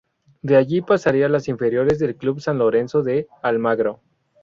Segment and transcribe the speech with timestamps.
[0.41, 3.99] De allí pasaría a las inferiores del Club San Lorenzo de Almagro.